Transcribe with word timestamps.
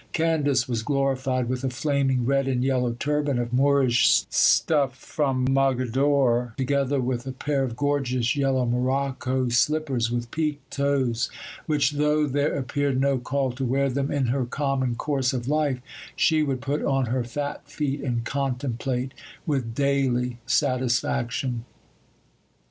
Candace 0.13 0.67
was 0.67 0.81
glorified 0.81 1.47
with 1.47 1.63
a 1.63 1.69
flaming 1.69 2.25
red 2.25 2.47
and 2.47 2.63
yellow 2.63 2.93
turban 2.97 3.37
of 3.37 3.53
Moorish 3.53 4.25
stuff 4.31 4.97
from 4.97 5.45
Mogadore, 5.45 6.55
together 6.57 6.99
with 6.99 7.27
a 7.27 7.31
pair 7.31 7.61
of 7.63 7.75
gorgeous 7.75 8.35
yellow 8.35 8.65
morocco 8.65 9.49
slippers 9.49 10.09
with 10.09 10.31
peaked 10.31 10.71
toes, 10.73 11.29
which, 11.67 11.91
though 11.91 12.25
there 12.25 12.55
appeared 12.57 12.99
no 12.99 13.19
call 13.19 13.51
to 13.51 13.63
wear 13.63 13.91
them 13.91 14.09
in 14.09 14.25
her 14.25 14.45
common 14.47 14.95
course 14.95 15.33
of 15.33 15.47
life, 15.47 15.79
she 16.15 16.41
would 16.41 16.61
put 16.61 16.83
on 16.83 17.05
her 17.05 17.23
fat 17.23 17.61
feet, 17.69 18.01
and 18.01 18.25
contemplate 18.25 19.11
with 19.45 19.75
daily 19.75 20.39
satisfaction. 20.47 21.63